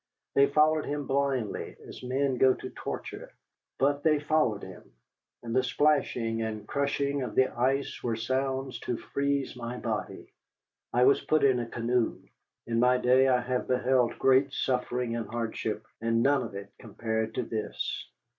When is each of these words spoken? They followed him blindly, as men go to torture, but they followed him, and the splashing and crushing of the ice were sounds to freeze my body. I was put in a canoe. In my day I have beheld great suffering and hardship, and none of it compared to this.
They 0.33 0.47
followed 0.47 0.85
him 0.87 1.05
blindly, 1.05 1.75
as 1.85 2.01
men 2.01 2.37
go 2.37 2.55
to 2.55 2.71
torture, 2.71 3.31
but 3.77 4.01
they 4.01 4.19
followed 4.19 4.63
him, 4.63 4.91
and 5.43 5.55
the 5.55 5.61
splashing 5.61 6.41
and 6.41 6.67
crushing 6.67 7.21
of 7.21 7.35
the 7.35 7.49
ice 7.55 8.01
were 8.01 8.15
sounds 8.15 8.79
to 8.79 8.97
freeze 8.97 9.55
my 9.55 9.77
body. 9.77 10.33
I 10.91 11.03
was 11.03 11.21
put 11.21 11.43
in 11.43 11.59
a 11.59 11.69
canoe. 11.69 12.19
In 12.65 12.79
my 12.79 12.97
day 12.97 13.27
I 13.27 13.41
have 13.41 13.67
beheld 13.67 14.17
great 14.17 14.51
suffering 14.53 15.15
and 15.15 15.27
hardship, 15.29 15.85
and 16.01 16.23
none 16.23 16.41
of 16.41 16.55
it 16.55 16.71
compared 16.79 17.35
to 17.35 17.43
this. 17.43 18.09